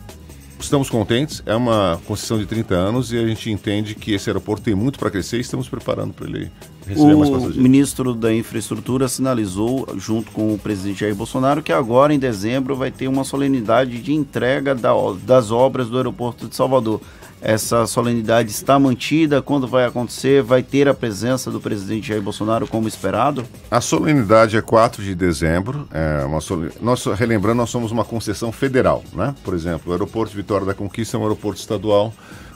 estamos 0.65 0.89
contentes, 0.89 1.41
é 1.45 1.55
uma 1.55 1.99
concessão 2.05 2.37
de 2.37 2.45
30 2.45 2.75
anos 2.75 3.11
e 3.11 3.17
a 3.17 3.25
gente 3.27 3.49
entende 3.49 3.95
que 3.95 4.13
esse 4.13 4.29
aeroporto 4.29 4.63
tem 4.63 4.75
muito 4.75 4.99
para 4.99 5.09
crescer 5.09 5.37
e 5.37 5.41
estamos 5.41 5.69
preparando 5.69 6.13
para 6.13 6.27
ele 6.27 6.51
receber 6.87 7.15
mais 7.15 7.29
passageiros. 7.29 7.57
O 7.57 7.61
ministro 7.61 8.13
da 8.13 8.33
Infraestrutura 8.33 9.07
sinalizou, 9.07 9.87
junto 9.97 10.31
com 10.31 10.53
o 10.53 10.57
presidente 10.57 10.99
Jair 11.01 11.15
Bolsonaro, 11.15 11.63
que 11.63 11.71
agora 11.71 12.13
em 12.13 12.19
dezembro 12.19 12.75
vai 12.75 12.91
ter 12.91 13.07
uma 13.07 13.23
solenidade 13.23 14.01
de 14.01 14.13
entrega 14.13 14.75
da, 14.75 14.91
das 15.23 15.51
obras 15.51 15.89
do 15.89 15.97
aeroporto 15.97 16.47
de 16.47 16.55
Salvador. 16.55 17.01
Essa 17.47 17.85
solenidade 17.85 18.49
está 18.49 18.79
mantida? 18.79 19.39
Quando 19.39 19.67
vai 19.67 19.85
acontecer? 19.85 20.41
Vai 20.41 20.63
ter 20.63 20.87
a 20.87 20.95
presença 20.95 21.51
do 21.51 21.61
presidente 21.61 22.07
Jair 22.07 22.19
Bolsonaro 22.19 22.65
como 22.65 22.87
esperado? 22.87 23.45
A 23.69 23.79
solenidade 23.79 24.57
é 24.57 24.61
4 24.63 25.03
de 25.03 25.13
dezembro. 25.13 25.87
É 25.93 26.25
uma 26.25 26.41
sol... 26.41 26.65
nós, 26.81 27.05
relembrando, 27.05 27.57
nós 27.57 27.69
somos 27.69 27.91
uma 27.91 28.03
concessão 28.03 28.51
federal. 28.51 29.03
Né? 29.13 29.35
Por 29.43 29.53
exemplo, 29.53 29.91
o 29.91 29.91
aeroporto 29.91 30.35
Vitória 30.35 30.65
da 30.65 30.73
Conquista 30.73 31.17
é 31.17 31.19
um 31.19 31.21
aeroporto 31.21 31.59
estadual, 31.59 32.11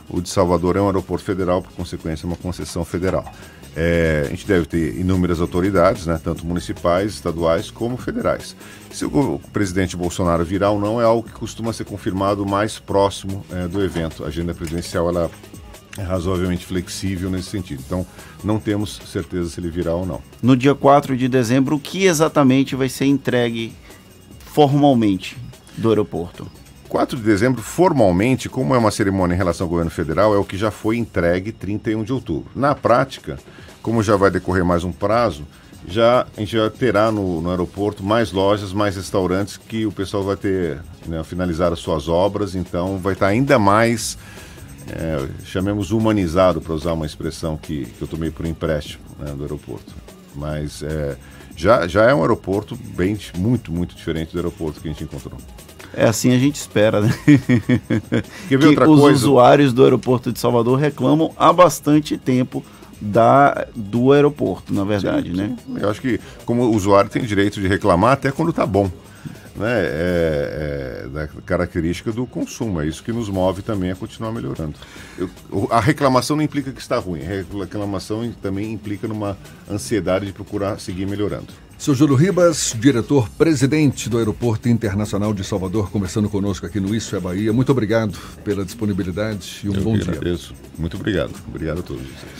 o 0.09 0.21
de 0.21 0.29
Salvador 0.29 0.75
é 0.75 0.81
um 0.81 0.87
aeroporto 0.87 1.23
federal, 1.23 1.61
por 1.61 1.71
consequência, 1.73 2.25
é 2.25 2.27
uma 2.27 2.35
concessão 2.35 2.83
federal. 2.83 3.31
É, 3.75 4.23
a 4.25 4.29
gente 4.29 4.45
deve 4.47 4.65
ter 4.65 4.97
inúmeras 4.97 5.39
autoridades, 5.39 6.05
né, 6.05 6.19
tanto 6.21 6.45
municipais, 6.45 7.13
estaduais 7.13 7.69
como 7.69 7.97
federais. 7.97 8.55
Se 8.91 9.05
o, 9.05 9.39
presidente 9.53 9.95
Bolsonaro 9.95 10.43
virar 10.43 10.71
ou 10.71 10.79
não 10.79 10.99
é 10.99 11.03
algo 11.03 11.27
que 11.27 11.33
costuma 11.33 11.71
ser 11.71 11.85
confirmado 11.85 12.45
mais 12.45 12.79
próximo 12.79 13.45
é, 13.51 13.67
do 13.67 13.83
evento. 13.83 14.23
A 14.23 14.27
agenda 14.27 14.53
presidencial 14.53 15.07
ela 15.09 15.29
é 15.97 16.01
razoavelmente 16.01 16.65
flexível 16.65 17.29
nesse 17.29 17.49
sentido. 17.49 17.83
Então, 17.85 18.05
não 18.43 18.59
temos 18.59 18.99
certeza 19.05 19.49
se 19.49 19.59
ele 19.59 19.69
virá 19.69 19.93
ou 19.93 20.05
não. 20.05 20.21
No 20.41 20.55
dia 20.55 20.73
4 20.73 21.15
de 21.15 21.27
dezembro, 21.27 21.75
o 21.75 21.79
que 21.79 22.05
exatamente 22.05 22.75
vai 22.75 22.89
ser 22.89 23.05
entregue 23.05 23.73
formalmente 24.39 25.37
do 25.77 25.89
aeroporto? 25.89 26.47
4 26.89 27.15
de 27.15 27.23
dezembro, 27.23 27.61
formalmente, 27.61 28.49
como 28.49 28.73
é 28.73 28.77
uma 28.77 28.89
cerimônia 28.89 29.35
em 29.35 29.37
relação 29.37 29.65
ao 29.65 29.69
governo 29.69 29.91
federal, 29.91 30.33
é 30.33 30.37
o 30.37 30.43
que 30.43 30.57
já 30.57 30.71
foi 30.71 30.97
entregue 30.97 31.51
31 31.51 32.03
de 32.03 32.11
outubro. 32.11 32.49
Na 32.55 32.73
prática, 32.73 33.37
como 33.83 34.01
já 34.01 34.15
vai 34.15 34.31
decorrer 34.31 34.65
mais 34.65 34.83
um 34.83 34.91
prazo, 34.91 35.45
já 35.87 36.25
a 36.35 36.39
gente 36.39 36.57
já 36.57 36.69
terá 36.69 37.11
no, 37.11 37.41
no 37.41 37.51
aeroporto 37.51 38.03
mais 38.03 38.31
lojas, 38.31 38.73
mais 38.73 38.95
restaurantes 38.95 39.55
que 39.55 39.85
o 39.85 39.91
pessoal 39.91 40.23
vai 40.23 40.35
ter 40.35 40.79
né, 41.05 41.23
finalizar 41.23 41.71
as 41.71 41.79
suas 41.79 42.09
obras, 42.09 42.55
então 42.55 42.97
vai 42.97 43.13
estar 43.13 43.27
ainda 43.27 43.59
mais, 43.59 44.17
é, 44.87 45.27
chamemos 45.45 45.91
humanizado, 45.91 46.59
para 46.59 46.73
usar 46.73 46.93
uma 46.93 47.05
expressão 47.05 47.55
que, 47.55 47.85
que 47.85 48.01
eu 48.01 48.07
tomei 48.07 48.31
por 48.31 48.47
empréstimo 48.47 49.03
né, 49.19 49.31
do 49.33 49.43
aeroporto. 49.43 49.93
Mas 50.35 50.81
é, 50.81 51.15
já, 51.55 51.87
já 51.87 52.09
é 52.09 52.15
um 52.15 52.21
aeroporto 52.21 52.75
bem, 52.75 53.15
muito, 53.37 53.71
muito 53.71 53.95
diferente 53.95 54.31
do 54.31 54.39
aeroporto 54.39 54.81
que 54.81 54.87
a 54.87 54.91
gente 54.91 55.03
encontrou. 55.03 55.37
É 55.93 56.07
assim 56.07 56.33
a 56.33 56.37
gente 56.37 56.55
espera, 56.55 57.01
né? 57.01 57.09
Que 58.47 58.55
os 58.55 58.75
coisa? 58.75 59.03
usuários 59.05 59.73
do 59.73 59.83
aeroporto 59.83 60.31
de 60.31 60.39
Salvador 60.39 60.79
reclamam 60.79 61.33
há 61.37 61.51
bastante 61.51 62.17
tempo 62.17 62.63
da, 63.01 63.67
do 63.75 64.11
aeroporto, 64.11 64.73
na 64.73 64.83
verdade, 64.83 65.31
sim, 65.31 65.37
né? 65.37 65.55
Sim. 65.65 65.77
Eu 65.79 65.89
acho 65.89 66.01
que 66.01 66.19
como 66.45 66.63
usuário 66.69 67.09
tem 67.09 67.23
direito 67.23 67.59
de 67.59 67.67
reclamar 67.67 68.13
até 68.13 68.31
quando 68.31 68.49
está 68.49 68.65
bom. 68.65 68.91
Né? 69.55 69.71
É, 69.71 71.03
é, 71.03 71.07
da 71.09 71.27
característica 71.45 72.13
do 72.13 72.25
consumo, 72.25 72.79
é 72.79 72.87
isso 72.87 73.03
que 73.03 73.11
nos 73.11 73.27
move 73.27 73.61
também 73.61 73.91
a 73.91 73.95
continuar 73.95 74.31
melhorando. 74.31 74.75
Eu, 75.17 75.29
a 75.69 75.81
reclamação 75.81 76.37
não 76.37 76.43
implica 76.43 76.71
que 76.71 76.79
está 76.79 76.97
ruim, 76.97 77.21
a 77.23 77.59
reclamação 77.59 78.31
também 78.41 78.71
implica 78.71 79.05
numa 79.05 79.37
ansiedade 79.69 80.25
de 80.25 80.31
procurar 80.31 80.79
seguir 80.79 81.05
melhorando. 81.05 81.53
Seu 81.79 81.95
Júlio 81.95 82.13
Ribas, 82.13 82.75
diretor-presidente 82.77 84.09
do 84.09 84.17
Aeroporto 84.17 84.67
Internacional 84.67 85.33
de 85.33 85.45
Salvador, 85.45 85.89
conversando 85.89 86.29
conosco 86.29 86.65
aqui 86.65 86.77
no 86.77 86.93
Isso 86.93 87.15
é 87.15 87.21
Bahia. 87.21 87.53
Muito 87.53 87.71
obrigado 87.71 88.19
pela 88.43 88.65
disponibilidade 88.65 89.61
e 89.63 89.69
um 89.69 89.75
Eu 89.75 89.81
bom 89.81 89.93
dia. 89.93 90.11
Agradeço. 90.11 90.53
Muito 90.77 90.97
obrigado. 90.97 91.33
Obrigado 91.47 91.79
a 91.79 91.81
todos 91.81 92.03
vocês. 92.03 92.31